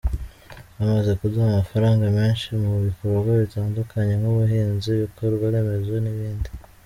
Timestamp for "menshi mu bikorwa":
2.19-3.31